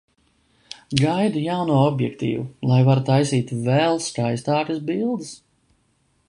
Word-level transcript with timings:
Gaidu 1.01 1.43
jauno 1.43 1.75
objektīvu, 1.89 2.45
lai 2.71 2.79
varu 2.87 3.05
taisīt 3.11 3.53
vēl 3.69 4.01
skaistākas 4.07 4.83
bildes. 4.91 5.37